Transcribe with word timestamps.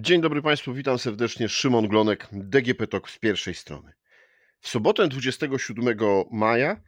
Dzień 0.00 0.20
dobry 0.20 0.42
Państwu, 0.42 0.74
witam 0.74 0.98
serdecznie. 0.98 1.48
Szymon 1.48 1.88
Glonek, 1.88 2.28
DGP 2.32 2.86
TOK 2.86 3.10
z 3.10 3.18
pierwszej 3.18 3.54
strony. 3.54 3.92
W 4.60 4.68
sobotę 4.68 5.08
27 5.08 5.98
maja 6.30 6.80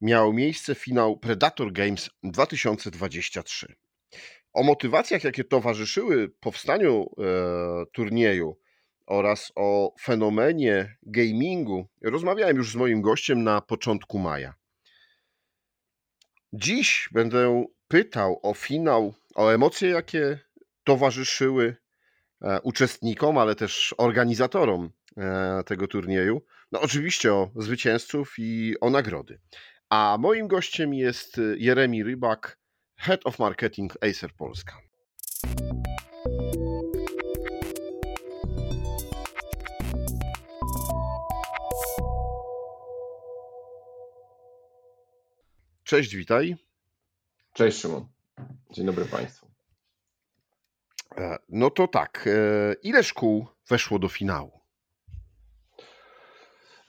miał 0.00 0.32
miejsce 0.32 0.74
finał 0.74 1.18
Predator 1.18 1.72
Games 1.72 2.10
2023. 2.22 3.74
O 4.52 4.62
motywacjach, 4.62 5.24
jakie 5.24 5.44
towarzyszyły 5.44 6.28
powstaniu 6.40 7.06
e, 7.18 7.24
turnieju 7.92 8.58
oraz 9.06 9.52
o 9.56 9.94
fenomenie 10.00 10.96
gamingu 11.02 11.88
rozmawiałem 12.02 12.56
już 12.56 12.72
z 12.72 12.76
moim 12.76 13.02
gościem 13.02 13.42
na 13.42 13.60
początku 13.60 14.18
maja. 14.18 14.54
Dziś 16.52 17.08
będę 17.12 17.64
pytał 17.88 18.40
o 18.42 18.54
finał, 18.54 19.14
o 19.34 19.50
emocje, 19.50 19.88
jakie 19.88 20.38
towarzyszyły 20.84 21.76
uczestnikom, 22.62 23.38
ale 23.38 23.54
też 23.54 23.94
organizatorom 23.98 24.90
e, 25.16 25.62
tego 25.66 25.88
turnieju. 25.88 26.42
No 26.72 26.80
oczywiście 26.80 27.34
o 27.34 27.50
zwycięzców 27.56 28.34
i 28.38 28.74
o 28.80 28.90
nagrody. 28.90 29.40
A 29.90 30.16
moim 30.20 30.48
gościem 30.48 30.94
jest 30.94 31.40
Jeremi 31.56 32.04
Rybak, 32.04 32.58
Head 32.96 33.20
of 33.24 33.38
Marketing 33.38 33.92
Acer 34.04 34.34
Polska. 34.34 34.78
Cześć, 45.84 46.16
witaj. 46.16 46.56
Cześć 47.54 47.78
Szymon. 47.78 48.06
Dzień 48.70 48.86
dobry 48.86 49.04
Państwu. 49.04 49.47
E, 51.18 51.38
no 51.48 51.70
to 51.70 51.88
tak, 51.88 52.24
e, 52.26 52.74
ile 52.82 53.02
szkół 53.02 53.46
weszło 53.68 53.98
do 53.98 54.08
finału? 54.08 54.60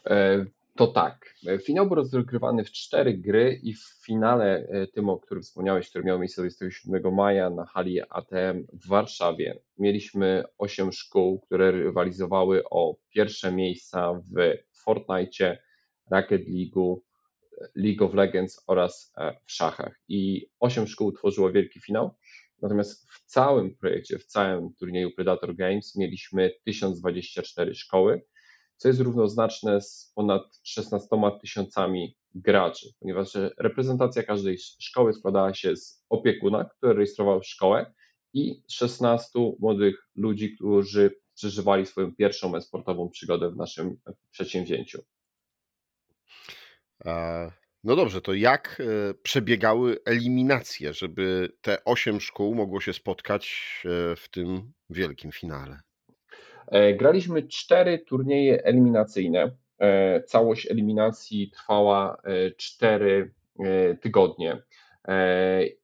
E, 0.06 0.45
to 0.76 0.88
tak. 0.88 1.36
Finał 1.66 1.88
był 1.88 1.95
rozgrywany 1.95 2.64
w 2.64 2.72
cztery 2.72 3.14
gry 3.14 3.59
i 3.64 3.73
w 3.73 3.84
finale 4.06 4.68
tym, 4.94 5.09
o 5.09 5.20
którym 5.20 5.44
wspomniałeś, 5.44 5.90
który 5.90 6.06
miał 6.06 6.20
miejsce 6.20 6.42
27 6.42 7.16
maja 7.16 7.50
na 7.50 7.66
hali 7.66 8.02
ATM 8.09 8.66
w 8.73 8.88
Warszawie, 8.88 9.59
mieliśmy 9.78 10.44
osiem 10.58 10.92
szkół, 10.92 11.40
które 11.40 11.72
rywalizowały 11.72 12.64
o 12.70 12.96
pierwsze 13.09 13.52
miejsca 13.52 14.14
w 14.14 14.56
Fortnite, 14.84 15.58
Rocket 16.12 16.42
League, 16.48 17.02
League 17.75 18.06
of 18.06 18.14
Legends 18.14 18.64
oraz 18.68 19.14
w 19.46 19.52
szachach. 19.52 20.00
I 20.08 20.50
osiem 20.59 20.88
szkół 20.88 21.12
tworzyło 21.12 21.52
wielki 21.52 21.80
finał. 21.80 22.16
Natomiast 22.62 23.10
w 23.12 23.26
całym 23.26 23.76
projekcie, 23.76 24.20
w 24.20 24.26
całym 24.26 24.74
turnieju 24.74 25.12
Predator 25.16 25.56
Games 25.56 25.96
mieliśmy 25.96 26.52
1024 26.66 27.76
szkoły, 27.76 28.22
co 28.78 28.88
jest 28.88 29.00
równoznaczne 29.00 29.82
z 29.82 30.12
ponad 30.16 30.60
16 30.64 31.08
tysiącami 31.42 32.18
graczy, 32.36 32.90
ponieważ 33.00 33.30
reprezentacja 33.58 34.24
każdej 34.24 34.58
szkoły 34.80 35.14
składała 35.14 35.54
się 35.54 35.76
z 35.76 36.06
opiekuna, 36.10 36.66
który 36.66 36.94
rejestrował 36.94 37.44
szkołę 37.44 37.94
i 38.34 38.64
16 38.72 39.40
młodych 39.60 40.10
ludzi, 40.16 40.56
którzy 40.56 41.12
przeżywali 41.36 41.86
swoją 41.86 42.16
pierwszą 42.16 42.56
esportową 42.56 43.10
przygodę 43.10 43.52
w 43.52 43.56
naszym 43.56 43.98
przedsięwzięciu. 44.32 45.04
No 47.83 47.95
dobrze, 47.95 48.22
to 48.22 48.33
jak 48.33 48.81
e, 48.81 49.13
przebiegały 49.13 49.97
eliminacje, 50.05 50.94
żeby 50.94 51.49
te 51.61 51.83
osiem 51.83 52.22
szkół 52.22 52.55
mogło 52.55 52.81
się 52.81 52.94
spotkać 52.94 53.73
e, 53.85 54.16
w 54.16 54.30
tym 54.30 54.72
wielkim 54.89 55.31
finale? 55.31 55.80
E, 56.67 56.94
graliśmy 56.94 57.47
cztery 57.47 58.00
turnieje 58.00 58.63
eliminacyjne. 58.63 59.52
Całość 60.25 60.72
eliminacji 60.72 61.52
trwała 61.52 62.22
cztery 62.57 63.33
tygodnie. 64.01 64.62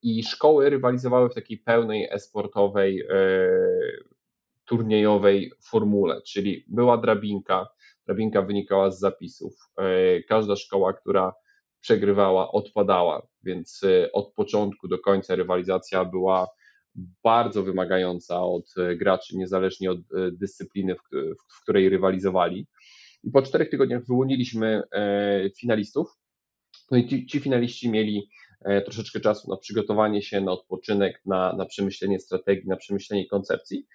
I 0.02 0.24
szkoły 0.24 0.70
rywalizowały 0.70 1.30
w 1.30 1.34
takiej 1.34 1.58
pełnej 1.58 2.08
esportowej, 2.12 3.04
turniejowej 4.66 5.52
formule, 5.70 6.22
czyli 6.22 6.66
była 6.68 6.98
drabinka, 6.98 7.68
drabinka 8.06 8.42
wynikała 8.42 8.92
z 8.92 9.00
zapisów. 9.00 9.54
Każda 10.28 10.56
szkoła, 10.56 10.94
która 10.94 11.34
przegrywała, 11.86 12.52
odpadała, 12.52 13.28
więc 13.44 13.84
y, 13.84 14.12
od 14.12 14.34
początku 14.34 14.88
do 14.88 15.00
końca 15.00 15.36
rywalizacja 15.36 16.06
była 16.06 16.48
bardzo 17.24 17.64
wymagająca 17.64 18.42
od 18.42 18.66
y, 18.78 18.96
graczy, 18.96 19.38
niezależnie 19.38 19.92
od 19.92 20.00
y, 20.00 20.04
dyscypliny, 20.32 20.96
w, 20.96 21.62
której 21.62 21.90
rywalizowali. 21.90 22.68
I 23.24 23.32
po 23.32 23.42
czterech 23.42 23.70
tygodniach 23.70 24.06
wyłoniliśmy 24.06 24.82
e, 24.92 25.50
finalistów. 25.60 26.08
No 26.92 26.98
i 26.98 27.08
ci, 27.08 27.26
ci 27.26 27.40
finaliści 27.40 27.90
mieli 27.90 28.30
e, 28.62 28.82
troszeczkę 28.82 29.20
czasu 29.20 29.50
na 29.50 29.58
przygotowanie 29.58 30.22
się, 30.22 30.42
na 30.42 30.52
odpoczynek, 30.52 31.22
na, 31.26 31.54
na 31.54 31.66
przemyślenie 31.66 32.20
strategii, 32.20 32.68
na 32.68 32.76
przemyślenie 32.76 33.28
koncepcji. 33.28 33.86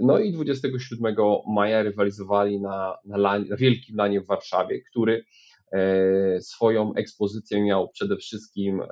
No 0.00 0.18
i 0.18 0.32
27 0.32 1.16
maja 1.54 1.82
rywalizowali 1.82 2.60
na, 2.60 2.96
na, 3.04 3.16
lanie, 3.16 3.44
na 3.48 3.56
wielkim 3.56 3.96
lanie 3.96 4.20
w 4.20 4.26
Warszawie, 4.26 4.80
który 4.90 5.24
swoją 6.40 6.94
ekspozycję 6.94 7.62
miał 7.62 7.88
przede 7.88 8.16
wszystkim 8.16 8.82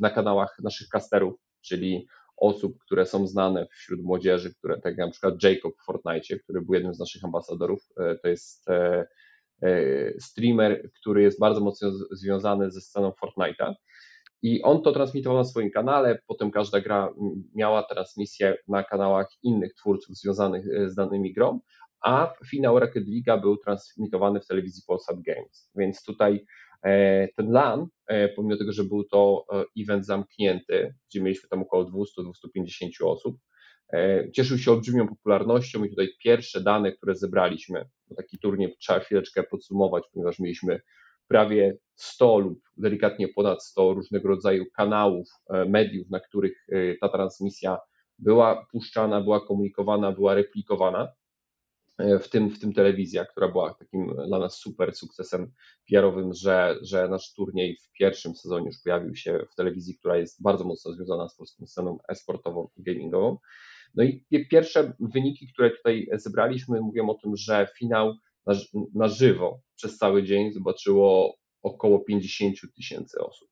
na 0.00 0.10
kanałach 0.10 0.56
naszych 0.62 0.88
casterów, 0.88 1.34
czyli 1.62 2.06
osób, 2.36 2.78
które 2.78 3.06
są 3.06 3.26
znane 3.26 3.66
wśród 3.66 4.02
młodzieży, 4.02 4.54
które 4.54 4.80
tak 4.80 4.84
jak 4.84 5.06
na 5.06 5.10
przykład 5.10 5.42
Jacob 5.42 5.74
w 5.76 5.84
Fortnite, 5.84 6.38
który 6.38 6.60
był 6.62 6.74
jednym 6.74 6.94
z 6.94 6.98
naszych 6.98 7.24
ambasadorów, 7.24 7.80
e, 7.96 8.16
to 8.22 8.28
jest 8.28 8.68
e, 8.68 9.06
streamer, 10.20 10.90
który 11.00 11.22
jest 11.22 11.40
bardzo 11.40 11.60
mocno 11.60 11.90
związany 12.10 12.70
ze 12.70 12.80
sceną 12.80 13.12
Fortnite'a. 13.22 13.74
I 14.42 14.62
on 14.62 14.82
to 14.82 14.92
transmitował 14.92 15.38
na 15.38 15.44
swoim 15.44 15.70
kanale, 15.70 16.18
potem 16.26 16.50
każda 16.50 16.80
gra 16.80 17.14
miała 17.54 17.82
transmisję 17.82 18.56
na 18.68 18.84
kanałach 18.84 19.28
innych 19.42 19.74
twórców 19.74 20.16
związanych 20.16 20.64
z 20.90 20.94
danymi 20.94 21.32
grą, 21.32 21.60
a 22.06 22.34
finał 22.50 22.78
Rocket 22.78 23.04
League 23.08 23.40
był 23.42 23.56
transmitowany 23.56 24.40
w 24.40 24.46
telewizji 24.46 24.82
Polsat 24.86 25.16
Games. 25.20 25.70
Więc 25.76 26.02
tutaj 26.04 26.44
e, 26.82 27.28
ten 27.36 27.52
LAN, 27.52 27.86
e, 28.06 28.28
pomimo 28.28 28.56
tego, 28.56 28.72
że 28.72 28.84
był 28.84 29.04
to 29.04 29.44
e, 29.52 29.64
event 29.82 30.06
zamknięty, 30.06 30.94
gdzie 31.10 31.22
mieliśmy 31.22 31.48
tam 31.48 31.62
około 31.62 31.84
200-250 31.84 33.04
osób, 33.04 33.36
cieszył 34.34 34.58
się 34.58 34.70
olbrzymią 34.72 35.08
popularnością 35.08 35.84
i 35.84 35.90
tutaj 35.90 36.08
pierwsze 36.24 36.60
dane, 36.60 36.92
które 36.92 37.14
zebraliśmy, 37.14 37.84
taki 38.16 38.38
turniej 38.38 38.76
trzeba 38.80 39.00
chwileczkę 39.00 39.42
podsumować, 39.42 40.04
ponieważ 40.12 40.38
mieliśmy 40.38 40.80
prawie 41.28 41.76
100 41.94 42.38
lub 42.38 42.60
delikatnie 42.76 43.28
ponad 43.28 43.64
100 43.64 43.94
różnego 43.94 44.28
rodzaju 44.28 44.64
kanałów, 44.76 45.28
mediów, 45.68 46.10
na 46.10 46.20
których 46.20 46.66
ta 47.00 47.08
transmisja 47.08 47.78
była 48.18 48.66
puszczana, 48.72 49.20
była 49.20 49.46
komunikowana, 49.46 50.12
była 50.12 50.34
replikowana. 50.34 51.08
W 51.98 52.28
tym, 52.28 52.50
w 52.50 52.58
tym 52.58 52.72
telewizja, 52.72 53.24
która 53.24 53.48
była 53.48 53.74
takim 53.74 54.14
dla 54.26 54.38
nas 54.38 54.58
super 54.58 54.94
sukcesem 54.94 55.52
PR-owym, 55.90 56.34
że, 56.34 56.78
że 56.82 57.08
nasz 57.08 57.34
turniej 57.34 57.76
w 57.76 57.98
pierwszym 57.98 58.36
sezonie 58.36 58.66
już 58.66 58.76
pojawił 58.84 59.16
się 59.16 59.46
w 59.52 59.54
telewizji, 59.54 59.98
która 59.98 60.16
jest 60.16 60.42
bardzo 60.42 60.64
mocno 60.64 60.92
związana 60.92 61.28
z 61.28 61.36
polską 61.36 61.66
sceną 61.66 61.98
esportową 62.08 62.68
i 62.76 62.82
gamingową. 62.82 63.38
No 63.94 64.04
i 64.04 64.24
pierwsze 64.50 64.92
wyniki, 65.00 65.52
które 65.52 65.70
tutaj 65.70 66.08
zebraliśmy, 66.12 66.80
mówią 66.80 67.08
o 67.08 67.14
tym, 67.14 67.36
że 67.36 67.68
finał 67.78 68.14
na, 68.46 68.54
na 68.94 69.08
żywo 69.08 69.60
przez 69.76 69.98
cały 69.98 70.22
dzień 70.22 70.52
zobaczyło 70.52 71.36
około 71.62 72.00
50 72.00 72.56
tysięcy 72.76 73.18
osób. 73.20 73.48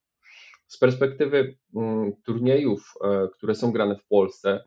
Z 0.66 0.78
perspektywy 0.78 1.56
mm, 1.76 2.12
turniejów, 2.24 2.92
e, 3.04 3.28
które 3.36 3.54
są 3.54 3.72
grane 3.72 3.96
w 3.96 4.06
Polsce, 4.06 4.64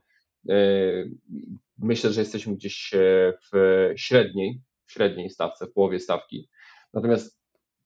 myślę, 1.77 2.11
że 2.11 2.21
jesteśmy 2.21 2.55
gdzieś 2.55 2.93
e, 2.93 3.33
w 3.53 3.91
średniej, 3.95 4.61
w 4.85 4.91
średniej 4.91 5.29
stawce, 5.29 5.67
w 5.67 5.73
połowie 5.73 5.99
stawki. 5.99 6.49
Natomiast 6.93 7.39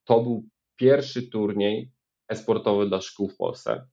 to 0.03 0.21
był 0.23 0.45
pierwszy 0.75 1.29
turniej 1.29 1.91
esportowy 2.27 2.87
dla 2.87 3.01
szkół 3.01 3.29
w 3.29 3.37
Polsce 3.37 3.87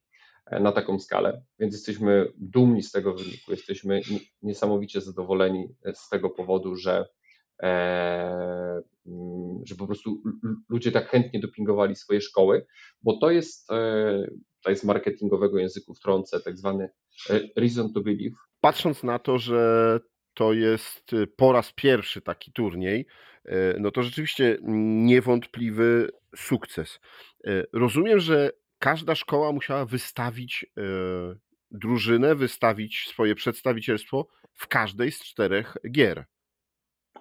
e, 0.47 0.61
na 0.61 0.73
taką 0.73 0.99
skalę, 0.99 1.43
więc 1.59 1.75
jesteśmy 1.75 2.33
dumni 2.37 2.83
z 2.83 2.93
tego 2.93 3.15
wyniku, 3.15 3.51
jesteśmy 3.51 4.01
niesamowicie 4.43 5.01
zadowoleni 5.01 5.69
z 5.95 6.09
tego 6.09 6.31
powodu, 6.31 6.77
że, 6.77 7.09
e, 7.63 7.69
mm, 9.07 9.61
że 9.65 9.75
po 9.75 9.87
prostu 9.87 10.23
ludzie 10.69 10.93
tak 10.93 11.09
chętnie 11.09 11.41
dopingowali 11.41 11.97
swoje 11.97 12.21
szkoły, 12.21 12.67
bo 13.03 13.17
to 13.17 13.31
jest, 13.31 13.69
to 14.63 14.71
jest 14.71 14.85
marketingowego 14.85 15.59
języku 15.59 15.95
wtrącę, 15.95 16.41
tak 16.41 16.59
zwany 16.59 16.91
reason 17.57 17.93
to 17.93 18.01
believe, 18.01 18.37
patrząc 18.61 19.03
na 19.03 19.19
to, 19.19 19.39
że 19.39 20.01
to 20.35 20.53
jest 20.53 21.13
y, 21.13 21.27
po 21.27 21.53
raz 21.53 21.73
pierwszy 21.73 22.21
taki 22.21 22.53
turniej, 22.53 23.07
y, 23.47 23.77
no 23.81 23.91
to 23.91 24.03
rzeczywiście 24.03 24.59
niewątpliwy 24.63 26.11
sukces. 26.37 27.01
Y, 27.47 27.67
rozumiem, 27.73 28.21
że 28.21 28.51
każda 28.79 29.15
szkoła 29.15 29.53
musiała 29.53 29.85
wystawić 29.85 30.67
drużynę, 31.71 32.35
wystawić 32.35 33.09
swoje 33.09 33.35
przedstawicielstwo 33.35 34.27
w 34.53 34.69
każdej 34.69 35.13
z 35.13 35.21
czterech 35.25 35.77
gier. 35.91 36.25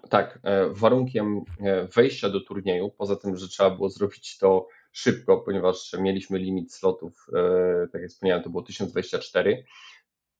Tak, 0.10 0.40
e, 0.44 0.70
warunkiem 0.70 1.42
e, 1.60 1.88
wejścia 1.88 2.30
do 2.30 2.42
turnieju, 2.42 2.90
poza 2.90 3.16
tym, 3.16 3.38
że 3.38 3.48
trzeba 3.48 3.70
było 3.70 3.90
zrobić 3.90 4.38
to 4.38 4.68
szybko, 4.98 5.38
ponieważ 5.38 5.96
mieliśmy 6.00 6.40
limit 6.40 6.74
slotów, 6.74 7.26
e, 7.34 7.88
tak 7.92 8.02
jak 8.02 8.12
wspomniałem, 8.12 8.44
to 8.44 8.50
było 8.50 8.64
1024, 8.64 9.66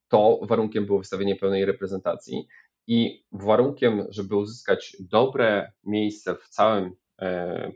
to 0.08 0.40
warunkiem 0.44 0.86
było 0.86 1.00
wystawienie 1.00 1.36
pełnej 1.36 1.66
reprezentacji 1.66 2.48
i 2.88 3.26
warunkiem, 3.32 4.06
żeby 4.10 4.36
uzyskać 4.36 4.98
dobre 5.00 5.72
miejsce 5.84 6.36
w 6.36 6.50
całym 6.50 6.92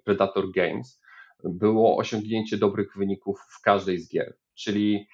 Predator 0.03 0.51
Games, 0.51 1.01
było 1.43 1.97
osiągnięcie 1.97 2.57
dobrych 2.57 2.97
wyników 2.97 3.39
w 3.39 3.61
każdej 3.61 3.99
z 3.99 4.09
gier, 4.09 4.37
czyli 4.55 5.07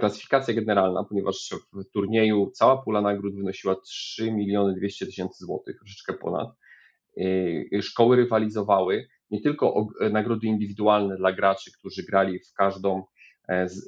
klasyfikacja 0.00 0.54
generalna, 0.54 1.04
ponieważ 1.04 1.50
w 1.72 1.84
turnieju 1.92 2.50
cała 2.50 2.82
pula 2.82 3.00
nagród 3.00 3.36
wynosiła 3.36 3.74
3 3.74 4.32
miliony 4.32 4.74
200 4.74 5.06
tysięcy 5.06 5.44
złotych, 5.44 5.76
troszeczkę 5.78 6.12
ponad. 6.12 6.48
Szkoły 7.80 8.16
rywalizowały 8.16 9.08
nie 9.32 9.40
tylko 9.40 9.74
o 9.74 9.88
nagrody 10.10 10.46
indywidualne 10.46 11.16
dla 11.16 11.32
graczy, 11.32 11.72
którzy 11.72 12.02
grali 12.02 12.38
w 12.38 12.52
każdą 12.52 13.04
e, 13.48 13.68
z, 13.68 13.86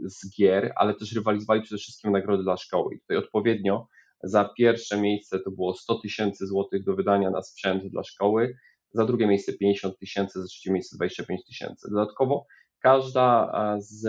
z 0.00 0.36
gier, 0.36 0.72
ale 0.76 0.94
też 0.94 1.12
rywalizowali 1.12 1.62
przede 1.62 1.78
wszystkim 1.78 2.12
nagrody 2.12 2.42
dla 2.42 2.56
szkoły. 2.56 2.94
I 2.94 3.00
tutaj 3.00 3.16
odpowiednio 3.16 3.88
za 4.22 4.44
pierwsze 4.58 5.00
miejsce 5.00 5.38
to 5.40 5.50
było 5.50 5.74
100 5.74 5.94
tysięcy 5.94 6.46
złotych 6.46 6.84
do 6.84 6.94
wydania 6.94 7.30
na 7.30 7.42
sprzęt 7.42 7.86
dla 7.86 8.04
szkoły, 8.04 8.56
za 8.92 9.04
drugie 9.04 9.26
miejsce 9.26 9.52
50 9.52 9.98
tysięcy, 9.98 10.40
za 10.40 10.46
trzecie 10.46 10.72
miejsce 10.72 10.96
25 10.96 11.44
tysięcy. 11.44 11.90
Dodatkowo 11.90 12.46
każda 12.80 13.52
z, 13.78 14.00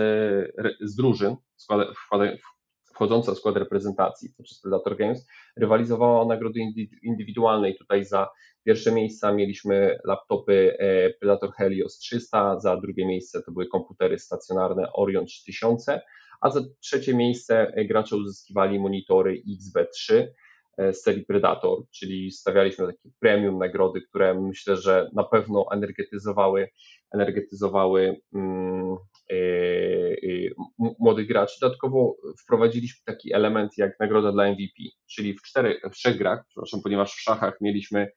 z 0.81 0.95
drużyn 0.95 1.35
wchodząca 2.95 3.31
w 3.31 3.37
skład 3.37 3.57
reprezentacji 3.57 4.29
poprzez 4.37 4.61
Predator 4.61 4.97
Games 4.97 5.27
rywalizowała 5.57 6.21
o 6.21 6.25
nagrody 6.25 6.59
indywidualne 7.03 7.69
i 7.69 7.77
tutaj 7.77 8.05
za 8.05 8.27
pierwsze 8.65 8.91
miejsca 8.91 9.33
mieliśmy 9.33 9.97
laptopy 10.03 10.77
e, 10.79 11.09
Predator 11.09 11.53
Helios 11.53 11.97
300, 11.97 12.59
za 12.59 12.77
drugie 12.77 13.05
miejsce 13.05 13.41
to 13.43 13.51
były 13.51 13.67
komputery 13.67 14.19
stacjonarne 14.19 14.93
Orion 14.93 15.25
3000, 15.25 16.01
a 16.41 16.49
za 16.49 16.61
trzecie 16.79 17.13
miejsce 17.13 17.67
e, 17.75 17.85
gracze 17.85 18.15
uzyskiwali 18.15 18.79
monitory 18.79 19.41
XB3 19.47 20.13
e, 20.13 20.27
z 20.77 21.01
serii 21.01 21.25
Predator, 21.25 21.77
czyli 21.91 22.31
stawialiśmy 22.31 22.87
takie 22.87 23.09
premium 23.19 23.57
nagrody, 23.57 24.01
które 24.01 24.41
myślę, 24.41 24.77
że 24.77 25.09
na 25.13 25.23
pewno 25.23 25.65
energetyzowały 25.71 26.67
energetyzowały 27.15 28.21
mm, 28.33 28.95
y, 29.31 29.35
y, 30.23 30.53
młodych 30.99 31.27
graczy. 31.27 31.57
Dodatkowo 31.61 32.15
wprowadziliśmy 32.43 33.01
taki 33.05 33.33
element 33.33 33.77
jak 33.77 33.99
nagroda 33.99 34.31
dla 34.31 34.51
MVP, 34.51 34.83
czyli 35.07 35.33
w, 35.33 35.41
czterech, 35.41 35.81
w 35.91 35.95
trzech 35.95 36.17
grach, 36.17 36.45
przepraszam, 36.47 36.81
ponieważ 36.81 37.11
w 37.11 37.21
szachach 37.21 37.57
mieliśmy 37.61 38.07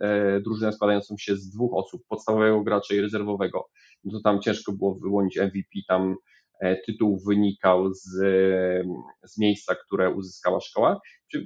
e, 0.00 0.40
drużynę 0.40 0.72
składającą 0.72 1.14
się 1.18 1.36
z 1.36 1.50
dwóch 1.50 1.74
osób, 1.74 2.02
podstawowego 2.08 2.62
gracza 2.62 2.94
i 2.94 3.00
rezerwowego, 3.00 3.68
no 4.04 4.12
to 4.12 4.20
tam 4.20 4.40
ciężko 4.40 4.72
było 4.72 4.94
wyłonić 4.94 5.38
MVP, 5.38 5.68
tam 5.88 6.10
e, 6.12 6.14
tytuł 6.86 7.20
wynikał 7.26 7.94
z, 7.94 8.10
z 9.24 9.38
miejsca, 9.38 9.74
które 9.74 10.10
uzyskała 10.10 10.60
szkoła. 10.60 11.00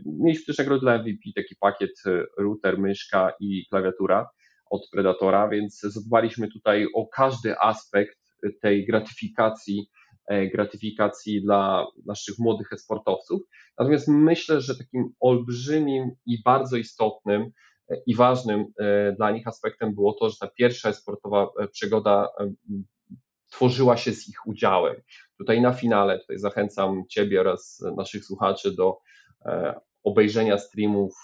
Mieliśmy 0.07 0.45
też 0.47 0.59
nagrodę 0.59 0.81
dla 0.81 0.99
MVP, 0.99 1.21
taki 1.35 1.57
pakiet 1.61 1.91
e, 2.07 2.25
router, 2.39 2.79
myszka 2.79 3.33
i 3.41 3.67
klawiatura 3.71 4.29
od 4.71 4.89
Predatora, 4.93 5.49
więc 5.49 5.81
zadbaliśmy 5.81 6.49
tutaj 6.49 6.87
o 6.95 7.07
każdy 7.07 7.59
aspekt 7.59 8.19
tej 8.63 8.87
gratyfikacji, 8.87 9.91
e, 10.27 10.47
gratyfikacji 10.47 11.43
dla 11.43 11.87
naszych 12.07 12.39
młodych 12.39 12.73
esportowców. 12.73 13.43
Natomiast 13.79 14.09
myślę, 14.09 14.61
że 14.61 14.79
takim 14.79 15.13
olbrzymim 15.21 16.11
i 16.27 16.43
bardzo 16.43 16.77
istotnym 16.77 17.51
e, 17.91 17.97
i 18.07 18.15
ważnym 18.15 18.65
e, 18.79 19.13
dla 19.13 19.31
nich 19.31 19.47
aspektem 19.47 19.95
było 19.95 20.13
to, 20.13 20.31
że 20.31 20.37
ta 20.41 20.49
pierwsza 20.49 20.89
esportowa 20.89 21.49
przygoda 21.73 22.29
tworzyła 23.57 23.97
się 23.97 24.13
z 24.13 24.29
ich 24.29 24.47
udziałem. 24.47 24.95
Tutaj 25.39 25.61
na 25.61 25.73
finale, 25.73 26.19
tutaj 26.19 26.39
zachęcam 26.39 27.03
Ciebie 27.09 27.41
oraz 27.41 27.85
naszych 27.97 28.25
słuchaczy 28.25 28.75
do 28.75 28.99
obejrzenia 30.05 30.59
streamów 30.59 31.15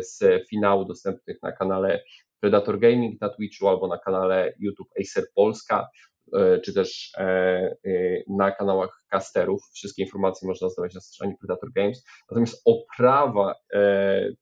z 0.00 0.48
finału 0.48 0.84
dostępnych 0.84 1.42
na 1.42 1.52
kanale 1.52 2.02
Predator 2.40 2.78
Gaming 2.78 3.20
na 3.20 3.28
Twitchu 3.28 3.68
albo 3.68 3.88
na 3.88 3.98
kanale 3.98 4.54
YouTube 4.58 4.88
Acer 5.00 5.24
Polska, 5.34 5.88
e, 6.34 6.60
czy 6.60 6.74
też 6.74 7.12
e, 7.16 7.22
e, 7.22 7.76
na 8.28 8.50
kanałach 8.50 9.04
casterów. 9.10 9.62
Wszystkie 9.72 10.02
informacje 10.02 10.48
można 10.48 10.68
znaleźć 10.68 10.94
na 10.94 11.00
stronie 11.00 11.34
Predator 11.40 11.72
Games. 11.72 12.04
Natomiast 12.30 12.62
oprawa 12.64 13.54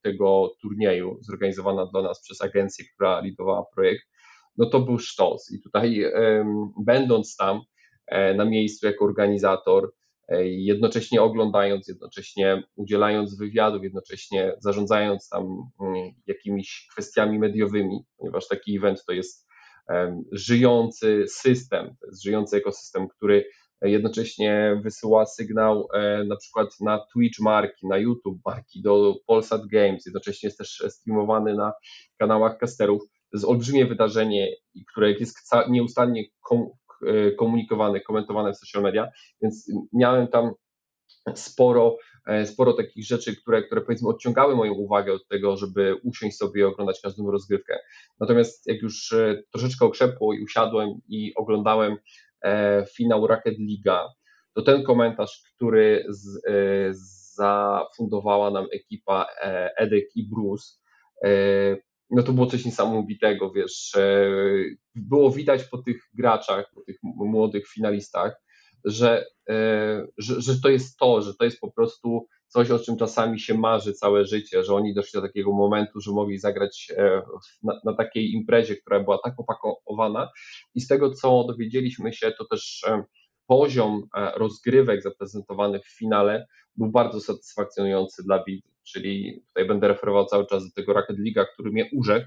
tego 0.03 0.51
turnieju, 0.63 1.19
zorganizowana 1.21 1.87
dla 1.87 2.03
nas 2.03 2.23
przez 2.23 2.43
agencję, 2.43 2.85
która 2.95 3.21
lidowała 3.21 3.65
projekt, 3.75 4.05
no 4.59 4.67
to 4.67 4.81
był 4.81 4.99
sztos. 4.99 5.53
I 5.53 5.63
tutaj, 5.63 6.05
będąc 6.85 7.37
tam 7.37 7.61
na 8.37 8.45
miejscu 8.45 8.87
jako 8.87 9.05
organizator, 9.05 9.93
E, 10.29 10.49
jednocześnie 10.49 11.23
oglądając, 11.23 11.89
jednocześnie 11.89 12.63
udzielając 12.77 13.39
wywiadów, 13.39 13.83
jednocześnie 13.83 14.57
zarządzając 14.59 15.29
tam 15.29 15.71
mm, 15.81 16.13
jakimiś 16.27 16.89
kwestiami 16.93 17.39
mediowymi, 17.39 18.05
ponieważ 18.19 18.49
taki 18.49 18.77
event 18.77 19.05
to 19.07 19.13
jest 19.13 19.47
żyjący 20.33 21.25
system, 21.29 21.97
to 22.01 22.07
jest 22.07 22.23
żyjący 22.23 22.57
ekosystem, 22.57 23.09
który 23.09 23.45
jednocześnie 23.83 24.81
wysyła 24.85 25.27
sygnał 25.27 25.89
e, 25.95 26.25
na 26.25 26.37
przykład 26.37 26.69
na 26.81 27.07
Twitch 27.13 27.41
marki, 27.41 27.87
na 27.87 27.99
YouTube 27.99 28.41
marki, 28.45 28.83
do 28.83 29.15
Polsat 29.27 29.67
Games, 29.67 30.07
jednocześnie 30.07 30.47
jest 30.47 30.59
też 30.59 30.85
streamowany 30.89 31.55
na 31.55 31.73
kanałach 32.19 32.59
casterów. 32.59 33.03
Jest 33.37 33.47
olbrzymie 33.47 33.87
wydarzenie, 33.87 34.49
które 34.93 35.13
jest 35.13 35.39
nieustannie 35.69 36.25
E, 37.03 37.33
komunikowane, 37.33 38.01
komentowane 38.01 38.53
w 38.53 38.57
social 38.57 38.83
media, 38.83 39.09
więc 39.43 39.73
miałem 39.93 40.29
tam 40.29 40.51
sporo, 41.35 41.97
e, 42.27 42.47
sporo 42.47 42.73
takich 42.73 43.07
rzeczy, 43.07 43.37
które, 43.37 43.63
które 43.63 43.81
powiedzmy 43.81 44.09
odciągały 44.09 44.57
moją 44.57 44.73
uwagę 44.73 45.13
od 45.13 45.29
tego, 45.29 45.57
żeby 45.57 45.95
usiąść 46.05 46.37
sobie 46.37 46.61
i 46.61 46.65
oglądać 46.65 47.01
każdą 47.03 47.31
rozgrywkę. 47.31 47.79
Natomiast 48.21 48.67
jak 48.67 48.83
już 48.83 49.13
e, 49.13 49.43
troszeczkę 49.53 49.85
okrzepło 49.85 50.35
i 50.35 50.43
usiadłem 50.43 50.89
i 51.09 51.33
oglądałem 51.35 51.97
finał 52.97 53.27
Racket 53.27 53.59
Liga, 53.59 54.09
to 54.55 54.63
ten 54.63 54.83
komentarz, 54.83 55.43
który 55.55 56.07
z, 56.09 56.41
zafundowała 57.35 58.51
nam 58.51 58.67
ekipa 58.73 59.27
Edek 59.77 60.05
i 60.15 60.29
Bruce, 60.29 60.75
no 62.11 62.23
to 62.23 62.33
było 62.33 62.47
coś 62.47 62.65
niesamowitego, 62.65 63.51
wiesz, 63.51 63.93
było 64.95 65.31
widać 65.31 65.65
po 65.65 65.79
tych 65.79 66.03
graczach, 66.15 66.71
po 66.75 66.81
tych 66.81 66.97
młodych 67.03 67.69
finalistach, 67.69 68.37
że, 68.87 69.27
e, 69.49 70.07
że, 70.19 70.41
że 70.41 70.61
to 70.61 70.69
jest 70.69 70.99
to, 70.99 71.23
że 71.23 71.35
to 71.35 71.45
jest 71.45 71.61
po 71.61 71.73
prostu 71.73 72.27
coś, 72.47 72.71
o 72.71 72.79
czym 72.79 72.97
czasami 72.97 73.41
się 73.41 73.55
marzy 73.55 73.93
całe 73.93 74.25
życie, 74.25 74.65
że 74.65 74.75
oni 74.75 74.95
doszli 74.95 75.21
do 75.21 75.27
takiego 75.27 75.53
momentu, 75.53 76.01
że 76.01 76.11
mogli 76.13 76.39
zagrać 76.39 76.93
e, 76.97 77.23
na, 77.63 77.81
na 77.85 77.95
takiej 77.95 78.33
imprezie, 78.33 78.77
która 78.77 79.01
była 79.01 79.19
tak 79.25 79.35
opakowana. 79.41 80.31
I 80.75 80.81
z 80.81 80.89
tego, 80.89 81.11
co 81.11 81.45
dowiedzieliśmy 81.45 82.13
się, 82.13 82.33
to 82.39 82.45
też 82.45 82.85
e, 82.89 83.05
poziom 83.47 84.03
rozgrywek 84.37 85.03
zaprezentowanych 85.03 85.87
w 85.87 85.99
finale 85.99 86.47
był 86.77 86.91
bardzo 86.91 87.21
satysfakcjonujący 87.21 88.23
dla 88.23 88.45
widzów 88.45 88.76
czyli 88.87 89.43
tutaj 89.49 89.67
będę 89.69 89.89
referował 89.89 90.27
cały 90.27 90.47
czas 90.47 90.65
do 90.65 90.71
tego 90.75 90.93
Rocket 90.93 91.17
League, 91.19 91.51
który 91.53 91.71
mnie 91.71 91.91
urzekł, 91.93 92.27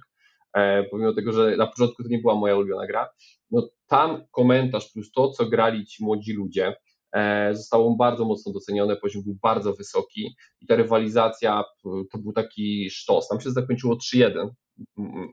e, 0.54 0.84
pomimo 0.84 1.14
tego, 1.14 1.32
że 1.32 1.58
na 1.58 1.68
początku 1.68 2.04
to 2.04 2.10
nie 2.10 2.20
była 2.20 2.36
moja 2.36 2.56
ulubiona 2.56 2.88
gra, 2.88 3.10
no 3.52 3.70
tam 3.88 4.24
komentarz 4.32 4.92
plus 4.92 5.12
to, 5.12 5.30
co 5.30 5.46
grali 5.46 5.86
ci 5.86 6.04
młodzi 6.04 6.34
ludzie, 6.34 6.76
e, 7.12 7.56
zostało 7.56 7.96
bardzo 7.96 8.26
mocno 8.26 8.54
docenione, 8.54 8.96
poziom 8.96 9.24
był 9.24 9.38
bardzo 9.42 9.74
wysoki 9.74 10.36
i 10.62 10.68
ta 10.68 10.76
rywalizacja 10.76 11.64
to 11.84 12.18
był 12.18 12.34
taki 12.34 12.90
sztos. 12.90 13.28
Tam 13.28 13.42
się 13.42 13.52
zakończyło 13.52 13.96
3-1, 13.96 14.50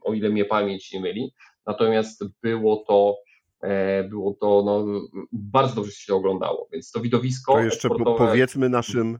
o 0.03 0.13
ile 0.13 0.29
mnie 0.29 0.45
pamięć 0.45 0.93
nie 0.93 0.99
myli, 0.99 1.33
natomiast 1.65 2.23
było 2.43 2.83
to 2.87 3.15
e, 3.61 4.03
było 4.03 4.37
to 4.41 4.63
no, 4.65 4.85
bardzo 5.31 5.75
dobrze 5.75 5.91
się 5.91 6.15
oglądało, 6.15 6.67
więc 6.73 6.91
to 6.91 6.99
widowisko. 6.99 7.53
To 7.53 7.59
jeszcze 7.59 7.87
sportowe... 7.87 8.17
powiedzmy 8.17 8.69
naszym 8.69 9.19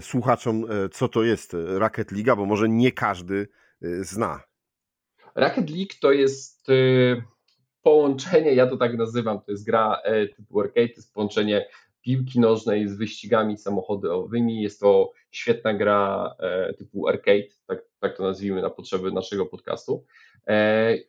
słuchaczom, 0.00 0.64
e, 0.70 0.88
co 0.88 1.08
to 1.08 1.22
jest 1.22 1.56
Racket 1.78 2.12
League, 2.12 2.36
bo 2.36 2.46
może 2.46 2.68
nie 2.68 2.92
każdy 2.92 3.48
e, 3.82 4.04
zna. 4.04 4.42
Racket 5.34 5.70
League 5.70 5.92
to 6.00 6.12
jest 6.12 6.66
połączenie, 7.82 8.54
ja 8.54 8.66
to 8.66 8.76
tak 8.76 8.96
nazywam, 8.96 9.40
to 9.40 9.52
jest 9.52 9.66
gra 9.66 10.02
typu 10.36 10.60
arcade, 10.60 10.88
to 10.88 10.94
jest 10.94 11.14
połączenie 11.14 11.66
piłki 12.00 12.40
nożnej 12.40 12.88
z 12.88 12.96
wyścigami 12.96 13.58
samochodowymi. 13.58 14.62
Jest 14.62 14.80
to 14.80 15.12
świetna 15.30 15.74
gra 15.74 16.34
typu 16.78 17.08
arcade, 17.08 17.48
tak, 17.66 17.78
tak 18.00 18.16
to 18.16 18.22
nazwijmy 18.22 18.62
na 18.62 18.70
potrzeby 18.70 19.12
naszego 19.12 19.46
podcastu. 19.46 20.04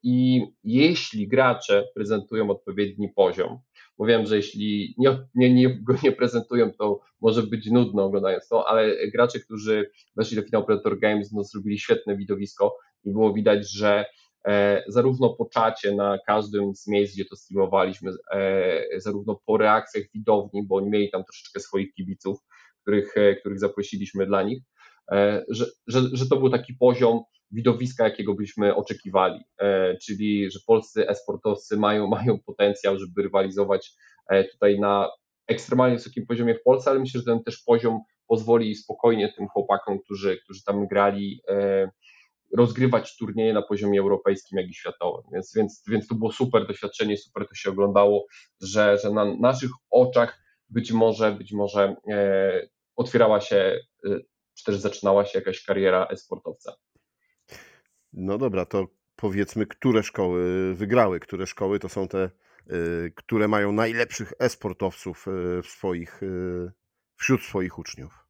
I 0.03 0.45
jeśli 0.63 1.27
gracze 1.27 1.87
prezentują 1.93 2.49
odpowiedni 2.49 3.09
poziom, 3.09 3.59
bo 3.97 4.05
wiem, 4.05 4.25
że 4.25 4.35
jeśli 4.35 4.95
nie, 4.97 5.17
nie, 5.35 5.53
nie, 5.53 5.79
go 5.83 5.95
nie 6.03 6.11
prezentują, 6.11 6.71
to 6.71 6.99
może 7.21 7.43
być 7.43 7.71
nudno 7.71 8.03
oglądając 8.03 8.47
to, 8.47 8.69
ale 8.69 9.07
gracze, 9.07 9.39
którzy 9.39 9.91
weszli 10.15 10.37
do 10.37 10.43
finału 10.43 10.65
Predator 10.65 10.99
Games, 10.99 11.31
no, 11.31 11.43
zrobili 11.43 11.79
świetne 11.79 12.17
widowisko 12.17 12.77
i 13.03 13.11
było 13.11 13.33
widać, 13.33 13.71
że 13.71 14.05
e, 14.45 14.83
zarówno 14.87 15.29
po 15.29 15.45
czacie 15.45 15.95
na 15.95 16.17
każdym 16.27 16.75
z 16.75 16.87
miejsc, 16.87 17.13
gdzie 17.13 17.25
to 17.25 17.35
streamowaliśmy, 17.35 18.11
e, 18.31 18.99
zarówno 18.99 19.41
po 19.45 19.57
reakcjach 19.57 20.03
widowni, 20.13 20.63
bo 20.63 20.75
oni 20.75 20.89
mieli 20.89 21.11
tam 21.11 21.23
troszeczkę 21.23 21.59
swoich 21.59 21.93
kibiców, 21.93 22.39
których, 22.81 23.17
e, 23.17 23.35
których 23.35 23.59
zaprosiliśmy 23.59 24.25
dla 24.25 24.43
nich, 24.43 24.63
e, 25.11 25.45
że, 25.49 25.65
że, 25.87 26.01
że 26.13 26.27
to 26.27 26.37
był 26.37 26.49
taki 26.49 26.73
poziom 26.73 27.21
widowiska, 27.51 28.03
jakiego 28.03 28.33
byśmy 28.33 28.75
oczekiwali, 28.75 29.39
e, 29.59 29.97
czyli 29.97 30.51
że 30.51 30.59
polscy 30.67 31.09
esportowcy 31.09 31.77
mają, 31.77 32.07
mają 32.17 32.39
potencjał, 32.39 32.99
żeby 32.99 33.23
rywalizować 33.23 33.93
tutaj 34.51 34.79
na 34.79 35.09
ekstremalnie 35.47 35.97
wysokim 35.97 36.25
poziomie 36.25 36.55
w 36.55 36.63
Polsce, 36.63 36.89
ale 36.89 36.99
myślę, 36.99 37.21
że 37.21 37.25
ten 37.25 37.43
też 37.43 37.57
poziom 37.57 37.99
pozwoli 38.27 38.75
spokojnie 38.75 39.33
tym 39.33 39.47
chłopakom, 39.47 39.99
którzy, 39.99 40.37
którzy 40.37 40.63
tam 40.63 40.87
grali, 40.87 41.41
rozgrywać 42.57 43.17
turnieje 43.17 43.53
na 43.53 43.61
poziomie 43.61 43.99
europejskim, 43.99 44.59
jak 44.59 44.67
i 44.69 44.73
światowym. 44.73 45.23
Więc, 45.33 45.53
więc, 45.55 45.83
więc 45.87 46.07
to 46.07 46.15
było 46.15 46.31
super 46.31 46.67
doświadczenie, 46.67 47.17
super 47.17 47.47
to 47.47 47.55
się 47.55 47.69
oglądało, 47.69 48.25
że, 48.61 48.97
że 49.03 49.11
na 49.11 49.25
naszych 49.25 49.71
oczach 49.89 50.39
być 50.69 50.91
może, 50.91 51.31
być 51.31 51.53
może 51.53 51.95
otwierała 52.95 53.41
się, 53.41 53.79
czy 54.57 54.63
też 54.65 54.75
zaczynała 54.75 55.25
się 55.25 55.39
jakaś 55.39 55.63
kariera 55.63 56.05
esportowca. 56.05 56.75
No 58.19 58.37
dobra, 58.37 58.65
to 58.65 58.87
powiedzmy, 59.15 59.65
które 59.65 60.03
szkoły 60.03 60.73
wygrały, 60.73 61.19
które 61.19 61.47
szkoły 61.47 61.79
to 61.79 61.89
są 61.89 62.07
te, 62.07 62.29
y, 62.71 63.13
które 63.15 63.47
mają 63.47 63.71
najlepszych 63.71 64.33
esportowców 64.39 65.27
y, 65.27 65.61
w 65.63 65.67
swoich, 65.67 66.23
y, 66.23 66.71
wśród 67.15 67.41
swoich 67.41 67.79
uczniów. 67.79 68.27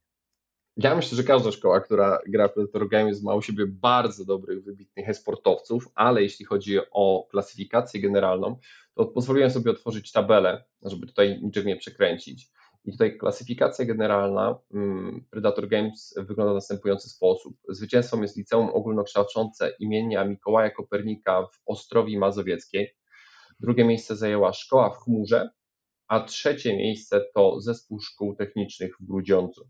Ja 0.77 0.95
myślę, 0.95 1.15
że 1.15 1.23
każda 1.23 1.51
szkoła, 1.51 1.81
która 1.81 2.19
gra 2.27 2.47
w 2.47 2.53
Predator 2.53 2.89
Games 2.89 3.23
ma 3.23 3.35
u 3.35 3.41
siebie 3.41 3.65
bardzo 3.67 4.25
dobrych, 4.25 4.63
wybitnych 4.63 5.09
esportowców, 5.09 5.87
ale 5.95 6.23
jeśli 6.23 6.45
chodzi 6.45 6.77
o 6.91 7.27
klasyfikację 7.31 8.01
generalną, 8.01 8.59
to 8.93 9.05
pozwoliłem 9.05 9.51
sobie 9.51 9.71
otworzyć 9.71 10.11
tabelę, 10.11 10.63
żeby 10.81 11.07
tutaj 11.07 11.41
niczego 11.41 11.67
nie 11.67 11.77
przekręcić. 11.77 12.49
I 12.87 12.91
tutaj 12.91 13.17
klasyfikacja 13.17 13.85
generalna 13.85 14.59
mm, 14.73 15.25
Predator 15.31 15.67
Games 15.67 16.15
wygląda 16.17 16.51
w 16.51 16.55
następujący 16.55 17.09
sposób. 17.09 17.57
Zwycięzcą 17.69 18.21
jest 18.21 18.37
liceum 18.37 18.69
ogólnokształcące 18.69 19.73
imienia 19.79 20.25
Mikołaja 20.25 20.69
Kopernika 20.69 21.41
w 21.41 21.61
Ostrowi 21.65 22.17
Mazowieckiej. 22.17 22.95
Drugie 23.59 23.85
miejsce 23.85 24.15
zajęła 24.15 24.53
Szkoła 24.53 24.89
w 24.89 24.97
Chmurze, 24.97 25.49
a 26.07 26.19
trzecie 26.19 26.77
miejsce 26.77 27.21
to 27.35 27.61
Zespół 27.61 27.99
Szkół 27.99 28.35
Technicznych 28.35 28.95
w 28.99 29.05
Grudziądzu. 29.05 29.69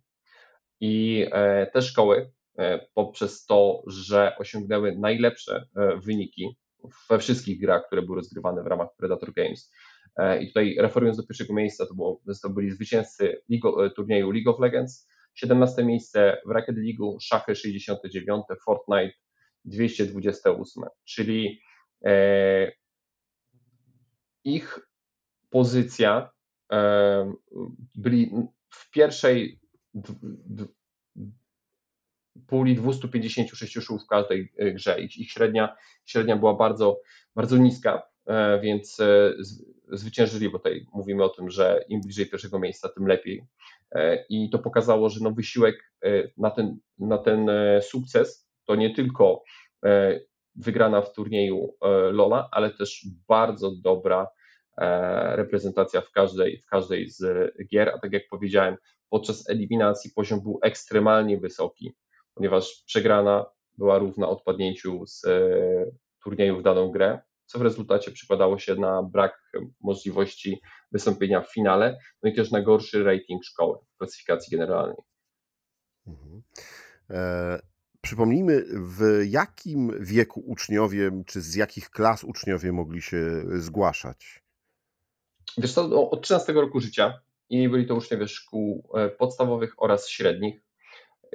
I 0.79 1.25
e, 1.31 1.67
te 1.73 1.81
szkoły 1.81 2.31
e, 2.57 2.87
poprzez 2.93 3.45
to, 3.45 3.83
że 3.87 4.37
osiągnęły 4.37 4.95
najlepsze 4.97 5.65
e, 5.75 5.97
wyniki 5.97 6.57
we 7.09 7.19
wszystkich 7.19 7.61
grach, 7.61 7.87
które 7.87 8.01
były 8.01 8.17
rozgrywane 8.17 8.63
w 8.63 8.67
ramach 8.67 8.89
Predator 8.97 9.33
Games, 9.33 9.71
I 10.41 10.47
tutaj 10.47 10.75
referując 10.79 11.17
do 11.17 11.23
pierwszego 11.23 11.53
miejsca, 11.53 11.85
to, 11.85 11.95
było, 11.95 12.21
to 12.43 12.49
byli 12.49 12.71
zwycięzcy 12.71 13.41
League, 13.49 13.85
e, 13.85 13.89
turnieju 13.89 14.31
League 14.31 14.51
of 14.51 14.59
Legends, 14.59 15.07
17 15.35 15.85
miejsce 15.85 16.37
w 16.45 16.51
Racket 16.51 16.77
League, 16.77 17.17
szachy 17.21 17.55
69, 17.55 18.45
Fortnite 18.65 19.13
228, 19.65 20.83
czyli 21.05 21.61
e, 22.05 22.71
ich 24.43 24.79
pozycja 25.49 26.29
e, 26.71 27.33
byli 27.95 28.31
w 28.69 28.91
pierwszej 28.91 29.59
d, 29.93 30.13
d, 30.21 30.65
puli 32.47 32.75
256 32.75 33.73
szłów 33.73 34.03
w 34.03 34.07
każdej 34.07 34.53
e, 34.57 34.71
grze. 34.71 35.01
Ich, 35.01 35.17
ich 35.17 35.31
średnia, 35.31 35.75
średnia 36.05 36.37
była 36.37 36.53
bardzo, 36.53 37.01
bardzo 37.35 37.57
niska, 37.57 37.93
e, 37.93 38.16
więc 38.61 38.97
zwyciężyli, 39.91 40.49
bo 40.49 40.57
tutaj 40.57 40.85
mówimy 40.93 41.23
o 41.23 41.29
tym, 41.29 41.49
że 41.49 41.85
im 41.89 42.01
bliżej 42.01 42.25
pierwszego 42.25 42.59
miejsca, 42.59 42.89
tym 42.89 43.07
lepiej. 43.07 43.43
E, 43.91 44.25
I 44.29 44.49
to 44.49 44.59
pokazało, 44.59 45.09
że 45.09 45.19
no 45.23 45.31
wysiłek 45.31 45.91
e, 46.03 46.09
na 46.37 46.51
ten, 46.51 46.77
na 46.99 47.17
ten 47.17 47.49
e, 47.49 47.81
sukces 47.81 48.47
to 48.65 48.75
nie 48.75 48.95
tylko 48.95 49.43
wygrana 50.55 51.01
w 51.01 51.13
turnieju 51.13 51.73
Lola, 52.11 52.49
ale 52.51 52.69
też 52.69 53.05
bardzo 53.27 53.71
dobra 53.83 54.27
reprezentacja 55.35 56.01
w 56.01 56.11
każdej, 56.11 56.61
w 56.61 56.65
każdej 56.65 57.09
z 57.09 57.51
gier, 57.67 57.89
a 57.89 57.99
tak 57.99 58.13
jak 58.13 58.23
powiedziałem, 58.29 58.75
podczas 59.09 59.49
eliminacji 59.49 60.11
poziom 60.15 60.41
był 60.41 60.59
ekstremalnie 60.63 61.37
wysoki, 61.37 61.95
ponieważ 62.33 62.83
przegrana 62.85 63.45
była 63.77 63.97
równa 63.97 64.29
odpadnięciu 64.29 65.05
z 65.05 65.25
turnieju 66.23 66.57
w 66.57 66.63
daną 66.63 66.91
grę, 66.91 67.19
co 67.47 67.59
w 67.59 67.61
rezultacie 67.61 68.11
przekładało 68.11 68.59
się 68.59 68.75
na 68.75 69.03
brak 69.03 69.51
możliwości 69.81 70.61
wystąpienia 70.91 71.41
w 71.41 71.53
finale, 71.53 71.97
no 72.23 72.29
i 72.29 72.35
też 72.35 72.51
na 72.51 72.61
gorszy 72.61 73.03
rating 73.03 73.43
szkoły 73.43 73.77
w 73.93 73.97
klasyfikacji 73.97 74.57
generalnej. 74.57 74.97
Mhm. 76.07 76.41
E, 77.09 77.59
przypomnijmy, 78.01 78.65
w 78.73 79.25
jakim 79.25 80.05
wieku 80.05 80.43
uczniowie, 80.45 81.23
czy 81.25 81.41
z 81.41 81.55
jakich 81.55 81.89
klas 81.89 82.23
uczniowie 82.23 82.71
mogli 82.71 83.01
się 83.01 83.43
zgłaszać? 83.55 84.43
Wiesz 85.57 85.73
co, 85.73 86.09
od 86.09 86.21
13 86.21 86.53
roku 86.53 86.79
życia 86.79 87.21
i 87.49 87.69
byli 87.69 87.87
to 87.87 87.95
uczniowie 87.95 88.27
szkół 88.27 88.89
e, 88.93 89.09
podstawowych 89.09 89.73
oraz 89.77 90.09
średnich. 90.09 90.66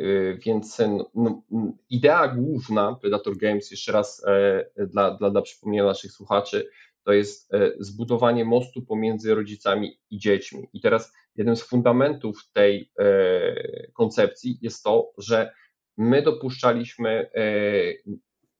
Y, 0.01 0.39
więc 0.47 0.79
no, 1.15 1.43
idea 1.91 2.29
główna 2.29 2.97
Predator 3.01 3.37
Games, 3.37 3.71
jeszcze 3.71 3.93
raz 3.93 4.25
e, 4.27 4.87
dla, 4.87 5.11
dla, 5.11 5.31
dla 5.31 5.43
przypomnienia 5.43 5.85
naszych 5.85 6.13
słuchaczy, 6.13 6.69
to 7.05 7.13
jest 7.13 7.55
e, 7.55 7.73
zbudowanie 7.79 8.45
mostu 8.45 8.83
pomiędzy 8.83 9.35
rodzicami 9.35 9.99
i 10.11 10.19
dziećmi. 10.19 10.69
I 10.73 10.81
teraz 10.81 11.13
jednym 11.37 11.57
z 11.57 11.63
fundamentów 11.63 12.51
tej 12.53 12.93
e, 12.99 13.87
koncepcji 13.93 14.59
jest 14.63 14.85
to, 14.85 15.13
że 15.19 15.53
my 15.97 16.23
dopuszczaliśmy 16.23 17.31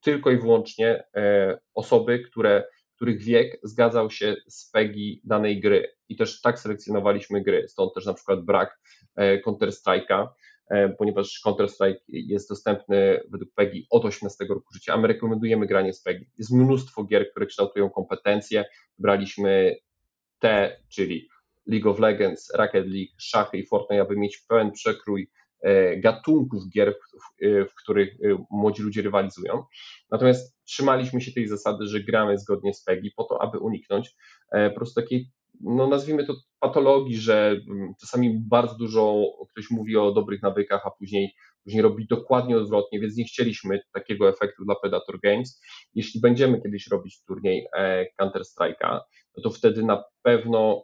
tylko 0.01 0.31
i 0.31 0.37
wyłącznie 0.37 1.03
osoby, 1.73 2.19
które, 2.19 2.63
których 2.95 3.23
wiek 3.23 3.59
zgadzał 3.63 4.11
się 4.11 4.35
z 4.47 4.71
PEGI 4.71 5.21
danej 5.23 5.59
gry. 5.59 5.95
I 6.09 6.15
też 6.15 6.41
tak 6.41 6.59
selekcjonowaliśmy 6.59 7.41
gry. 7.41 7.67
Stąd 7.67 7.93
też 7.93 8.05
na 8.05 8.13
przykład 8.13 8.45
brak 8.45 8.79
Counter-Strike'a, 9.17 10.27
E, 10.27 10.27
ponieważ 10.97 11.41
Counter-Strike 11.45 11.99
jest 12.07 12.49
dostępny 12.49 13.19
według 13.31 13.53
PEGI 13.53 13.87
od 13.89 14.05
18 14.05 14.45
roku 14.45 14.73
życia, 14.73 14.93
a 14.93 14.97
my 14.97 15.07
rekomendujemy 15.07 15.67
granie 15.67 15.93
z 15.93 16.01
PEGI. 16.01 16.29
Jest 16.37 16.51
mnóstwo 16.51 17.03
gier, 17.03 17.31
które 17.31 17.45
kształtują 17.45 17.89
kompetencje. 17.89 18.65
Braliśmy 18.99 19.75
te, 20.39 20.79
czyli 20.89 21.29
League 21.67 21.89
of 21.89 21.99
Legends, 21.99 22.53
Rocket 22.55 22.85
League, 22.85 23.13
szachy 23.17 23.57
i 23.57 23.65
Fortnite, 23.65 24.01
aby 24.01 24.15
mieć 24.15 24.37
pełen 24.37 24.71
przekrój 24.71 25.29
e, 25.61 25.97
gatunków 25.97 26.69
gier, 26.69 26.95
w 27.41 27.75
których 27.83 28.09
e, 28.09 28.45
młodzi 28.51 28.83
ludzie 28.83 29.01
rywalizują. 29.01 29.63
Natomiast 30.11 30.57
trzymaliśmy 30.63 31.21
się 31.21 31.31
tej 31.31 31.47
zasady, 31.47 31.87
że 31.87 31.99
gramy 31.99 32.37
zgodnie 32.37 32.73
z 32.73 32.83
PEGI 32.83 33.11
po 33.15 33.23
to, 33.23 33.41
aby 33.41 33.59
uniknąć 33.59 34.15
po 34.51 34.75
prostu 34.75 35.01
takiej 35.01 35.29
no 35.63 35.87
nazwijmy 35.87 36.25
to 36.25 36.35
patologii, 36.59 37.17
że 37.17 37.61
mm, 37.69 37.93
czasami 38.01 38.39
bardzo 38.39 38.75
dużo 38.75 39.23
ktoś 39.51 39.69
mówi 39.71 39.97
o 39.97 40.11
dobrych 40.11 40.41
nawykach, 40.41 40.81
a 40.85 40.91
później, 40.91 41.35
później 41.63 41.81
robi 41.81 42.07
dokładnie 42.07 42.57
odwrotnie, 42.57 42.99
więc 42.99 43.17
nie 43.17 43.25
chcieliśmy 43.25 43.79
takiego 43.93 44.29
efektu 44.29 44.65
dla 44.65 44.75
Predator 44.75 45.19
Games. 45.23 45.61
Jeśli 45.93 46.21
będziemy 46.21 46.61
kiedyś 46.61 46.87
robić 46.87 47.23
turniej 47.23 47.67
e, 47.77 48.05
Counter-Strike'a, 48.21 48.99
no 49.37 49.43
to 49.43 49.49
wtedy 49.49 49.83
na 49.83 50.03
pewno 50.21 50.83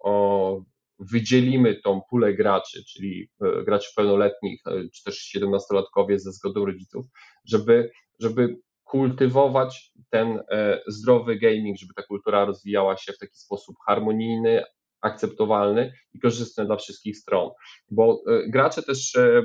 wydzielimy 0.99 1.75
tą 1.75 2.01
pulę 2.09 2.33
graczy, 2.33 2.83
czyli 2.85 3.29
e, 3.41 3.63
graczy 3.63 3.89
pełnoletnich, 3.95 4.61
e, 4.67 4.89
czy 4.93 5.03
też 5.03 5.31
17-latkowie 5.35 6.19
ze 6.19 6.31
zgodą 6.31 6.65
rodziców, 6.65 7.05
żeby, 7.45 7.91
żeby 8.19 8.57
kultywować 8.89 9.91
ten 10.09 10.39
e, 10.51 10.81
zdrowy 10.87 11.35
gaming, 11.35 11.77
żeby 11.77 11.93
ta 11.93 12.03
kultura 12.03 12.45
rozwijała 12.45 12.97
się 12.97 13.13
w 13.13 13.17
taki 13.17 13.37
sposób 13.37 13.75
harmonijny, 13.87 14.63
akceptowalny 15.01 15.93
i 16.13 16.19
korzystny 16.19 16.65
dla 16.65 16.75
wszystkich 16.75 17.17
stron. 17.17 17.49
Bo 17.91 18.21
e, 18.27 18.49
gracze 18.49 18.83
też, 18.83 19.15
e, 19.15 19.43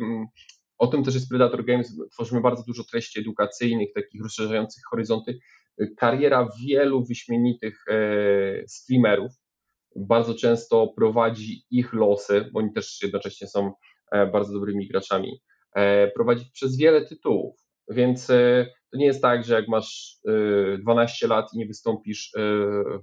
o 0.79 0.87
tym 0.87 1.05
też 1.05 1.15
jest 1.15 1.29
Predator 1.29 1.65
Games, 1.65 1.97
tworzymy 2.13 2.41
bardzo 2.41 2.63
dużo 2.67 2.85
treści 2.85 3.21
edukacyjnych, 3.21 3.93
takich 3.95 4.23
rozszerzających 4.23 4.83
horyzonty. 4.91 5.39
Kariera 5.97 6.49
wielu 6.67 7.05
wyśmienitych 7.05 7.85
streamerów 8.67 9.33
bardzo 9.97 10.35
często 10.35 10.93
prowadzi 10.97 11.65
ich 11.71 11.93
losy, 11.93 12.51
bo 12.53 12.59
oni 12.61 12.73
też 12.73 13.03
jednocześnie 13.03 13.47
są 13.47 13.73
bardzo 14.33 14.53
dobrymi 14.53 14.89
graczami, 14.89 15.41
prowadzi 16.15 16.51
przez 16.53 16.77
wiele 16.77 17.05
tytułów. 17.05 17.64
Więc 17.89 18.27
to 18.27 18.99
nie 18.99 19.07
jest 19.07 19.23
tak, 19.23 19.45
że 19.45 19.55
jak 19.55 19.69
masz 19.69 20.19
12 20.79 21.27
lat 21.27 21.55
i 21.55 21.59
nie 21.59 21.67
wystąpisz 21.67 22.33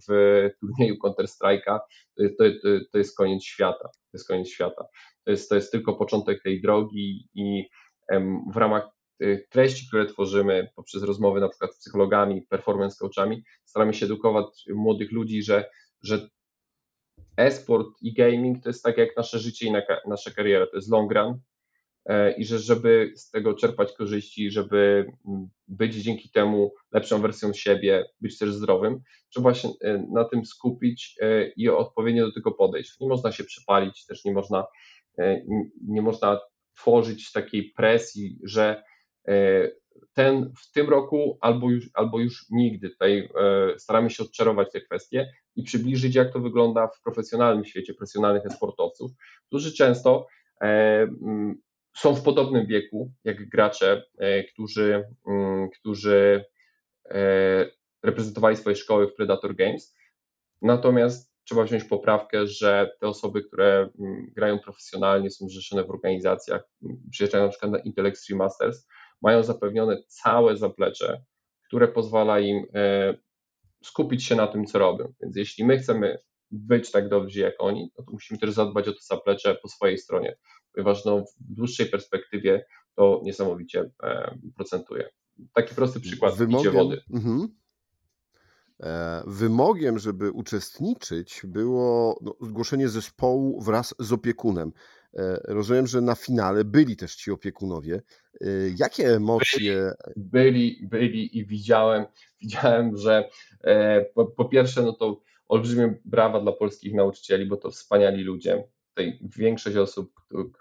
w 0.07 0.49
turnieju 0.59 0.95
Counter-Strike'a, 1.03 1.79
to, 2.17 2.23
to, 2.37 2.69
to 2.91 2.97
jest 2.97 3.17
koniec 3.17 3.43
świata. 3.43 3.89
To 3.89 4.13
jest 4.13 4.27
koniec 4.27 4.49
świata. 4.49 4.85
To 5.25 5.31
jest, 5.31 5.49
to 5.49 5.55
jest 5.55 5.71
tylko 5.71 5.93
początek 5.93 6.43
tej 6.43 6.61
drogi 6.61 7.29
i 7.33 7.67
w 8.53 8.57
ramach 8.57 8.89
treści, 9.49 9.87
które 9.87 10.05
tworzymy 10.05 10.71
poprzez 10.75 11.03
rozmowy 11.03 11.39
na 11.39 11.49
przykład 11.49 11.75
z 11.75 11.79
psychologami, 11.79 12.41
performance 12.41 12.95
coachami, 12.99 13.43
staramy 13.65 13.93
się 13.93 14.05
edukować 14.05 14.65
młodych 14.75 15.11
ludzi, 15.11 15.43
że, 15.43 15.69
że 16.03 16.29
e-sport 17.37 17.87
i 18.01 18.13
gaming 18.13 18.63
to 18.63 18.69
jest 18.69 18.83
tak 18.83 18.97
jak 18.97 19.17
nasze 19.17 19.39
życie 19.39 19.67
i 19.67 19.71
nasza 20.07 20.31
kariera, 20.31 20.67
to 20.67 20.75
jest 20.75 20.91
long 20.91 21.11
run 21.11 21.39
i 22.37 22.45
że 22.45 22.59
żeby 22.59 23.13
z 23.15 23.31
tego 23.31 23.53
czerpać 23.53 23.93
korzyści, 23.93 24.51
żeby 24.51 25.05
mm, 25.27 25.49
być 25.67 25.95
dzięki 25.95 26.29
temu 26.29 26.73
lepszą 26.91 27.21
wersją 27.21 27.53
siebie, 27.53 28.05
być 28.21 28.37
też 28.37 28.53
zdrowym, 28.53 28.99
trzeba 29.29 29.53
się 29.53 29.69
e, 29.81 30.05
na 30.13 30.25
tym 30.25 30.45
skupić 30.45 31.15
e, 31.21 31.47
i 31.47 31.69
odpowiednio 31.69 32.27
do 32.27 32.33
tego 32.33 32.51
podejść. 32.51 32.99
Nie 32.99 33.07
można 33.07 33.31
się 33.31 33.43
przepalić, 33.43 34.05
też 34.05 34.25
nie 34.25 34.33
można, 34.33 34.65
nie 35.87 36.01
można 36.01 36.39
tworzyć 36.75 37.31
takiej 37.31 37.71
presji, 37.75 38.39
że 38.43 38.83
ten 40.13 40.53
w 40.61 40.71
tym 40.71 40.89
roku 40.89 41.37
albo 41.41 41.69
już, 41.69 41.89
albo 41.93 42.19
już 42.19 42.45
nigdy. 42.49 42.89
Tutaj 42.89 43.29
staramy 43.77 44.09
się 44.09 44.23
odczarować 44.23 44.71
te 44.71 44.81
kwestie 44.81 45.31
i 45.55 45.63
przybliżyć, 45.63 46.15
jak 46.15 46.33
to 46.33 46.39
wygląda 46.39 46.87
w 46.87 47.01
profesjonalnym 47.01 47.65
świecie 47.65 47.93
profesjonalnych 47.93 48.43
sportowców, 48.53 49.11
którzy 49.47 49.73
często 49.73 50.27
e, 50.61 51.07
są 51.97 52.15
w 52.15 52.23
podobnym 52.23 52.65
wieku 52.65 53.11
jak 53.23 53.49
gracze, 53.49 54.03
e, 54.17 54.43
którzy, 54.43 55.03
mm, 55.27 55.69
którzy 55.69 56.45
e, 57.09 57.65
reprezentowali 58.03 58.57
swoje 58.57 58.75
szkoły 58.75 59.07
w 59.07 59.15
Predator 59.15 59.55
Games. 59.55 59.95
Natomiast 60.61 61.31
trzeba 61.43 61.63
wziąć 61.63 61.83
poprawkę, 61.83 62.47
że 62.47 62.91
te 62.99 63.07
osoby, 63.07 63.43
które 63.43 63.89
mm, 63.99 64.31
grają 64.35 64.59
profesjonalnie, 64.59 65.31
są 65.31 65.47
zrzeszone 65.47 65.83
w 65.83 65.89
organizacjach, 65.89 66.63
przyjeżdżają 67.11 67.43
na 67.43 67.49
przykład 67.49 67.71
na 67.71 67.79
Intel 67.79 68.05
Extreme 68.05 68.43
Masters, 68.43 68.87
mają 69.21 69.43
zapewnione 69.43 70.03
całe 70.07 70.57
zaplecze, 70.57 71.23
które 71.67 71.87
pozwala 71.87 72.39
im 72.39 72.65
skupić 73.83 74.25
się 74.25 74.35
na 74.35 74.47
tym, 74.47 74.65
co 74.65 74.79
robią. 74.79 75.13
Więc 75.21 75.35
jeśli 75.35 75.65
my 75.65 75.77
chcemy 75.77 76.17
być 76.51 76.91
tak 76.91 77.09
dobrzy 77.09 77.39
jak 77.39 77.53
oni, 77.59 77.91
no 77.97 78.03
to 78.03 78.11
musimy 78.11 78.39
też 78.39 78.49
zadbać 78.49 78.87
o 78.87 78.93
to 78.93 78.99
zaplecze 79.01 79.55
po 79.55 79.67
swojej 79.67 79.97
stronie, 79.97 80.35
ponieważ 80.73 81.05
no, 81.05 81.21
w 81.21 81.53
dłuższej 81.53 81.85
perspektywie 81.85 82.65
to 82.95 83.21
niesamowicie 83.23 83.89
e, 84.03 84.37
procentuje. 84.55 85.09
Taki 85.53 85.75
prosty 85.75 85.99
przykład 85.99 86.35
Wymogiem, 86.35 86.73
wody. 86.73 87.01
Mhm. 87.13 87.47
E, 88.79 89.23
wymogiem, 89.27 89.99
żeby 89.99 90.31
uczestniczyć, 90.31 91.41
było 91.43 92.19
no, 92.21 92.35
zgłoszenie 92.41 92.89
zespołu 92.89 93.61
wraz 93.61 93.95
z 93.99 94.13
opiekunem. 94.13 94.71
E, 95.13 95.41
rozumiem, 95.47 95.87
że 95.87 96.01
na 96.01 96.15
finale 96.15 96.65
byli 96.65 96.95
też 96.95 97.15
ci 97.15 97.31
opiekunowie. 97.31 98.01
Jakie 98.77 99.15
emocje. 99.15 99.91
Byli, 100.15 100.87
byli 100.91 101.37
i 101.37 101.45
widziałem, 101.45 102.05
widziałem, 102.41 102.97
że 102.97 103.29
po, 104.15 104.25
po 104.25 104.45
pierwsze, 104.45 104.81
no 104.81 104.93
to 104.93 105.21
olbrzymie 105.47 105.99
brawa 106.05 106.41
dla 106.41 106.51
polskich 106.51 106.93
nauczycieli, 106.93 107.45
bo 107.45 107.57
to 107.57 107.71
wspaniali 107.71 108.23
ludzie. 108.23 108.63
Tutaj 108.95 109.19
większość 109.37 109.77
osób, 109.77 110.13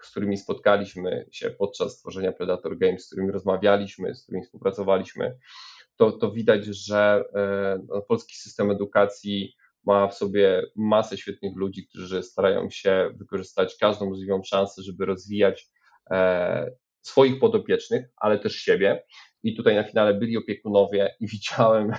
z 0.02 0.10
którymi 0.10 0.36
spotkaliśmy 0.36 1.26
się 1.32 1.50
podczas 1.50 1.98
tworzenia 1.98 2.32
Predator 2.32 2.78
Games, 2.78 3.04
z 3.04 3.06
którymi 3.06 3.30
rozmawialiśmy, 3.30 4.14
z 4.14 4.22
którymi 4.22 4.44
współpracowaliśmy, 4.44 5.38
to, 5.96 6.12
to 6.12 6.32
widać, 6.32 6.64
że 6.64 7.24
no, 7.88 8.02
polski 8.02 8.36
system 8.36 8.70
edukacji 8.70 9.54
ma 9.84 10.08
w 10.08 10.14
sobie 10.14 10.62
masę 10.76 11.18
świetnych 11.18 11.56
ludzi, 11.56 11.86
którzy 11.86 12.22
starają 12.22 12.70
się 12.70 13.10
wykorzystać 13.14 13.76
każdą 13.80 14.08
możliwą 14.08 14.42
szansę, 14.42 14.82
żeby 14.82 15.06
rozwijać 15.06 15.68
e, 16.10 16.70
swoich 17.02 17.40
podopiecznych, 17.40 18.06
ale 18.16 18.38
też 18.38 18.56
siebie. 18.56 19.02
I 19.42 19.56
tutaj 19.56 19.74
na 19.74 19.84
finale 19.84 20.14
byli 20.14 20.36
opiekunowie 20.36 21.14
i 21.20 21.26
widziałem 21.32 21.92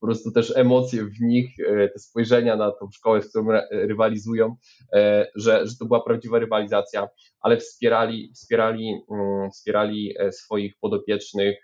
po 0.00 0.06
prostu 0.06 0.32
też 0.32 0.56
emocje 0.56 1.04
w 1.04 1.20
nich, 1.20 1.50
e, 1.60 1.88
te 1.88 1.98
spojrzenia 1.98 2.56
na 2.56 2.72
tą 2.72 2.90
szkołę, 2.90 3.22
z 3.22 3.28
którą 3.28 3.46
rywalizują, 3.70 4.56
e, 4.92 5.26
że, 5.34 5.66
że 5.66 5.76
to 5.76 5.84
była 5.84 6.00
prawdziwa 6.00 6.38
rywalizacja, 6.38 7.08
ale 7.40 7.56
wspierali, 7.56 8.32
wspierali, 8.34 9.00
mm, 9.10 9.50
wspierali 9.50 10.14
swoich 10.30 10.74
podopiecznych 10.80 11.56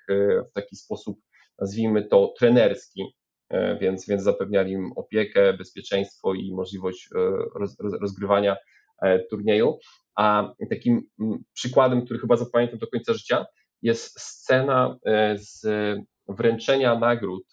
w 0.51 0.53
taki 0.55 0.77
sposób, 0.77 1.19
nazwijmy 1.59 2.05
to 2.05 2.35
trenerski, 2.39 3.03
E, 3.53 3.79
więc, 3.79 4.07
więc 4.07 4.23
zapewniali 4.23 4.73
im 4.73 4.93
opiekę, 4.97 5.53
bezpieczeństwo 5.53 6.35
i 6.35 6.53
możliwość 6.53 7.09
e, 7.15 7.19
roz, 7.55 7.77
rozgrywania 8.01 8.57
e, 9.03 9.19
turnieju. 9.19 9.79
A 10.17 10.53
takim 10.71 11.03
przykładem, 11.53 12.05
który 12.05 12.21
chyba 12.21 12.37
zapamiętam 12.37 12.79
do 12.79 12.87
końca 12.87 13.15
życia, 13.15 13.47
jest 13.83 14.21
scena 14.21 14.97
z 15.35 15.67
wręczenia 16.29 16.99
nagród 16.99 17.45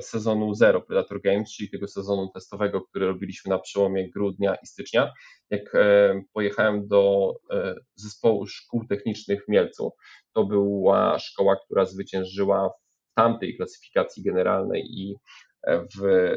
sezonu 0.00 0.54
Zero 0.54 0.80
Predator 0.80 1.20
Games, 1.22 1.52
czyli 1.52 1.70
tego 1.70 1.88
sezonu 1.88 2.30
testowego, 2.34 2.80
który 2.80 3.06
robiliśmy 3.06 3.50
na 3.50 3.58
przełomie 3.58 4.10
grudnia 4.10 4.54
i 4.54 4.66
stycznia, 4.66 5.12
jak 5.50 5.72
pojechałem 6.32 6.88
do 6.88 7.32
zespołu 7.94 8.46
szkół 8.46 8.86
technicznych 8.86 9.44
w 9.44 9.48
Mielcu. 9.48 9.92
To 10.34 10.44
była 10.44 11.18
szkoła, 11.18 11.56
która 11.64 11.84
zwyciężyła 11.84 12.70
tamtej 13.14 13.56
klasyfikacji 13.56 14.22
generalnej 14.22 14.82
i 14.90 15.14
e, 15.66 15.80
w, 15.96 16.28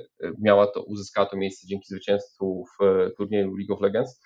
miała 0.41 0.67
to, 0.67 0.83
uzyskała 0.83 1.27
to 1.27 1.37
miejsce 1.37 1.67
dzięki 1.67 1.85
zwycięstwu 1.87 2.65
w 2.79 3.09
turnieju 3.17 3.55
League 3.55 3.73
of 3.73 3.81
Legends. 3.81 4.21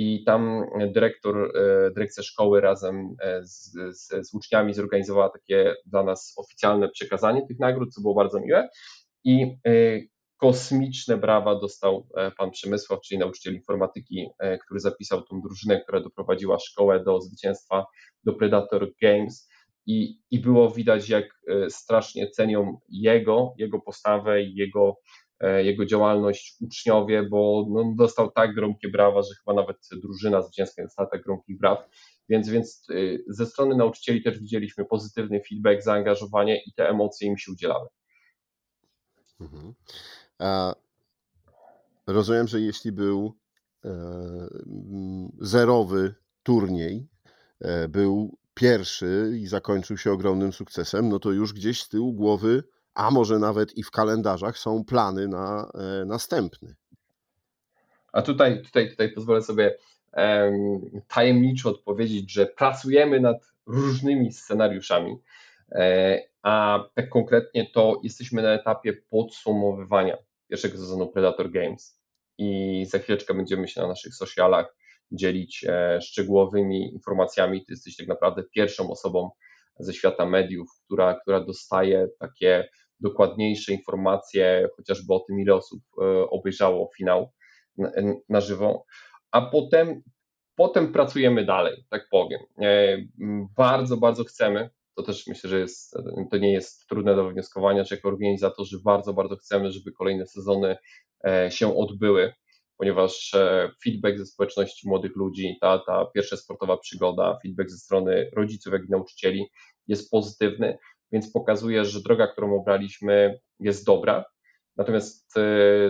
I 0.00 0.24
tam 0.24 0.64
dyrektor, 0.94 1.36
e, 1.36 1.90
dyrekcja 1.90 2.22
szkoły 2.22 2.60
razem 2.60 3.16
e, 3.22 3.44
z, 3.44 3.72
z, 3.90 4.28
z 4.28 4.34
uczniami 4.34 4.74
zorganizowała 4.74 5.28
takie 5.28 5.74
dla 5.86 6.02
nas 6.02 6.34
oficjalne 6.36 6.88
przekazanie 6.88 7.46
tych 7.46 7.58
nagród, 7.58 7.94
co 7.94 8.00
było 8.00 8.14
bardzo 8.14 8.40
miłe. 8.40 8.68
I 9.24 9.56
kosmiczne 10.36 11.16
brawa 11.16 11.60
dostał 11.60 12.08
pan 12.38 12.50
Przemysław, 12.50 13.00
czyli 13.00 13.18
nauczyciel 13.18 13.54
informatyki, 13.54 14.26
który 14.64 14.80
zapisał 14.80 15.22
tą 15.22 15.40
drużynę, 15.40 15.80
która 15.80 16.00
doprowadziła 16.00 16.58
szkołę 16.58 17.04
do 17.04 17.20
zwycięstwa 17.20 17.86
do 18.24 18.32
Predator 18.32 18.92
Games 19.02 19.48
i, 19.88 20.18
i 20.30 20.38
było 20.40 20.70
widać, 20.70 21.08
jak 21.08 21.24
e, 21.48 21.70
strasznie 21.70 22.30
cenią 22.30 22.80
jego, 22.88 23.54
jego 23.58 23.80
postawę 23.80 24.42
jego, 24.42 24.96
e, 24.96 25.27
jego 25.40 25.86
działalność 25.86 26.56
uczniowie, 26.60 27.22
bo 27.22 27.66
no, 27.70 27.94
dostał 27.96 28.30
tak 28.30 28.54
gromkie 28.54 28.88
brawa, 28.88 29.22
że 29.22 29.34
chyba 29.34 29.54
nawet 29.54 29.76
drużyna 29.92 30.42
zwycięska 30.42 30.82
dostała 30.82 31.08
tak 31.08 31.22
gromkich 31.22 31.58
braw. 31.58 31.78
Więc, 32.28 32.48
więc 32.48 32.86
e, 32.90 32.94
ze 33.28 33.46
strony 33.46 33.76
nauczycieli 33.76 34.22
też 34.22 34.38
widzieliśmy 34.38 34.84
pozytywny 34.84 35.40
feedback, 35.48 35.82
zaangażowanie 35.82 36.62
i 36.66 36.72
te 36.72 36.88
emocje 36.88 37.28
im 37.28 37.38
się 37.38 37.52
udzielały. 37.52 37.88
Mhm. 39.40 39.74
A 40.38 40.74
rozumiem, 42.06 42.48
że 42.48 42.60
jeśli 42.60 42.92
był 42.92 43.34
zerowy 45.38 46.14
turniej, 46.42 47.08
był 47.88 48.38
pierwszy 48.54 49.32
i 49.40 49.46
zakończył 49.46 49.96
się 49.96 50.12
ogromnym 50.12 50.52
sukcesem, 50.52 51.08
no 51.08 51.18
to 51.18 51.32
już 51.32 51.52
gdzieś 51.52 51.82
z 51.82 51.88
tyłu 51.88 52.12
głowy, 52.12 52.62
a 52.98 53.10
może 53.10 53.38
nawet 53.38 53.76
i 53.76 53.82
w 53.82 53.90
kalendarzach 53.90 54.58
są 54.58 54.84
plany 54.84 55.28
na 55.28 55.70
e, 55.74 56.04
następny. 56.04 56.74
A 58.12 58.22
tutaj, 58.22 58.62
tutaj, 58.62 58.90
tutaj 58.90 59.12
pozwolę 59.12 59.42
sobie 59.42 59.76
um, 60.12 61.02
tajemniczo 61.08 61.70
odpowiedzieć, 61.70 62.32
że 62.32 62.46
pracujemy 62.46 63.20
nad 63.20 63.36
różnymi 63.66 64.32
scenariuszami, 64.32 65.18
e, 65.72 66.18
a 66.42 66.84
tak 66.94 67.08
konkretnie 67.08 67.70
to 67.70 68.00
jesteśmy 68.02 68.42
na 68.42 68.52
etapie 68.52 68.92
podsumowywania 68.92 70.16
pierwszego 70.48 70.78
sezonu 70.78 71.08
Predator 71.08 71.50
Games 71.50 72.00
i 72.38 72.84
za 72.90 72.98
chwileczkę 72.98 73.34
będziemy 73.34 73.68
się 73.68 73.80
na 73.80 73.88
naszych 73.88 74.14
socialach 74.14 74.76
dzielić 75.12 75.64
e, 75.68 76.00
szczegółowymi 76.00 76.92
informacjami. 76.92 77.64
Ty 77.64 77.72
jesteś 77.72 77.96
tak 77.96 78.08
naprawdę 78.08 78.42
pierwszą 78.54 78.90
osobą 78.90 79.30
ze 79.78 79.94
świata 79.94 80.26
mediów, 80.26 80.68
która, 80.84 81.20
która 81.20 81.40
dostaje 81.40 82.08
takie 82.18 82.68
dokładniejsze 83.00 83.72
informacje, 83.72 84.68
chociażby 84.76 85.14
o 85.14 85.20
tym, 85.20 85.40
ile 85.40 85.54
osób 85.54 85.80
e, 86.02 86.30
obejrzało 86.30 86.90
finał 86.96 87.32
na, 88.28 88.40
żywo. 88.40 88.84
A 89.30 89.40
potem, 89.40 90.02
potem 90.56 90.92
pracujemy 90.92 91.44
dalej, 91.44 91.84
tak 91.90 92.08
powiem. 92.10 92.40
E, 92.62 92.98
bardzo, 93.56 93.96
bardzo 93.96 94.24
chcemy, 94.24 94.70
to 94.94 95.02
też 95.02 95.26
myślę, 95.26 95.50
że 95.50 95.58
jest, 95.58 95.96
to 96.30 96.38
nie 96.38 96.52
jest 96.52 96.86
trudne 96.88 97.16
do 97.16 97.24
wywnioskowania, 97.24 97.84
że 97.84 97.94
jako 97.94 98.08
organizatorzy 98.08 98.78
bardzo, 98.84 99.14
bardzo 99.14 99.36
chcemy, 99.36 99.72
żeby 99.72 99.92
kolejne 99.92 100.26
sezony 100.26 100.76
się 101.50 101.76
odbyły 101.76 102.32
ponieważ 102.78 103.34
e, 103.34 103.70
feedback 103.84 104.18
ze 104.18 104.26
społeczności 104.26 104.88
młodych 104.88 105.16
ludzi, 105.16 105.56
ta, 105.60 105.78
ta 105.78 106.06
pierwsza 106.14 106.36
sportowa 106.36 106.76
przygoda, 106.76 107.38
feedback 107.42 107.70
ze 107.70 107.78
strony 107.78 108.30
rodziców, 108.36 108.72
jak 108.72 108.84
i 108.84 108.90
nauczycieli 108.90 109.46
jest 109.86 110.10
pozytywny. 110.10 110.78
Więc 111.12 111.32
pokazuje, 111.32 111.84
że 111.84 112.02
droga, 112.02 112.26
którą 112.26 112.60
obraliśmy 112.60 113.40
jest 113.60 113.86
dobra. 113.86 114.24
Natomiast 114.76 115.32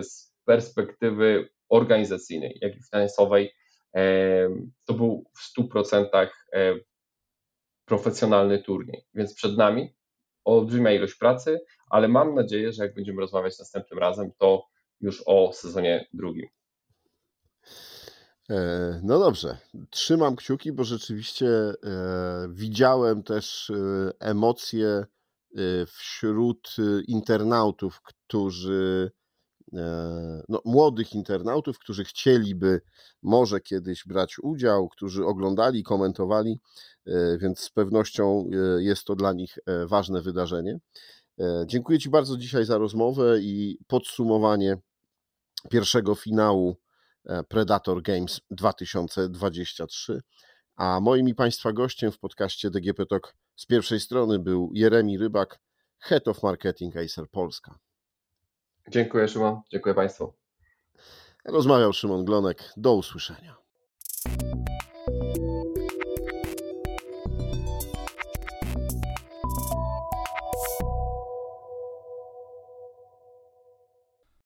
z 0.00 0.34
perspektywy 0.44 1.48
organizacyjnej, 1.68 2.58
jak 2.60 2.76
i 2.76 2.82
finansowej, 2.90 3.52
to 4.84 4.94
był 4.94 5.30
w 5.36 5.58
100% 5.58 6.06
profesjonalny 7.84 8.62
turniej. 8.62 9.04
Więc 9.14 9.34
przed 9.34 9.56
nami 9.56 9.94
olbrzymia 10.44 10.92
ilość 10.92 11.14
pracy, 11.14 11.60
ale 11.90 12.08
mam 12.08 12.34
nadzieję, 12.34 12.72
że 12.72 12.82
jak 12.82 12.94
będziemy 12.94 13.20
rozmawiać 13.20 13.58
następnym 13.58 13.98
razem, 13.98 14.30
to 14.38 14.66
już 15.00 15.22
o 15.26 15.52
sezonie 15.52 16.08
drugim. 16.12 16.46
E, 18.50 19.00
no 19.02 19.18
dobrze, 19.18 19.58
trzymam 19.90 20.36
kciuki, 20.36 20.72
bo 20.72 20.84
rzeczywiście 20.84 21.48
e, 21.48 21.74
widziałem 22.50 23.22
też 23.22 23.70
e, 23.70 24.10
emocje 24.20 25.06
wśród 25.86 26.76
internautów, 27.06 28.00
którzy 28.02 29.10
no, 30.48 30.60
młodych 30.64 31.14
internautów, 31.14 31.78
którzy 31.78 32.04
chcieliby 32.04 32.80
może 33.22 33.60
kiedyś 33.60 34.04
brać 34.06 34.36
udział, 34.42 34.88
którzy 34.88 35.24
oglądali, 35.24 35.82
komentowali, 35.82 36.60
więc 37.38 37.60
z 37.60 37.70
pewnością 37.70 38.50
jest 38.78 39.04
to 39.04 39.16
dla 39.16 39.32
nich 39.32 39.58
ważne 39.86 40.22
wydarzenie. 40.22 40.78
Dziękuję 41.66 41.98
Ci 41.98 42.10
bardzo 42.10 42.36
dzisiaj 42.36 42.64
za 42.64 42.78
rozmowę 42.78 43.40
i 43.40 43.78
podsumowanie 43.86 44.76
pierwszego 45.70 46.14
finału 46.14 46.76
Predator 47.48 48.02
Games 48.02 48.40
2023. 48.50 50.20
A 50.76 51.00
moim 51.00 51.28
i 51.28 51.34
Państwa 51.34 51.72
gościem 51.72 52.12
w 52.12 52.18
podcaście 52.18 52.70
DGP 52.70 53.06
Talk 53.06 53.34
z 53.56 53.66
pierwszej 53.66 54.00
strony 54.00 54.38
był 54.38 54.70
Jeremi 54.74 55.18
Rybak, 55.18 55.60
Head 55.98 56.28
of 56.28 56.42
Marketing 56.42 56.96
Acer 56.96 57.28
Polska. 57.30 57.78
Dziękuję 58.90 59.28
Szymon, 59.28 59.60
dziękuję 59.72 59.94
Państwu. 59.94 60.32
Rozmawiał 61.44 61.92
Szymon 61.92 62.24
Glonek. 62.24 62.72
Do 62.76 62.94
usłyszenia. 62.94 63.56